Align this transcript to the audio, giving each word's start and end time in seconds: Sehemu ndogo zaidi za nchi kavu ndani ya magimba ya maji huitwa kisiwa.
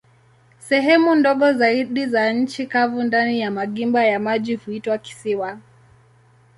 Sehemu 0.59 1.15
ndogo 1.15 1.53
zaidi 1.53 2.05
za 2.05 2.33
nchi 2.33 2.67
kavu 2.67 3.03
ndani 3.03 3.39
ya 3.39 3.51
magimba 3.51 4.03
ya 4.05 4.19
maji 4.19 4.55
huitwa 4.55 4.97
kisiwa. 4.97 5.57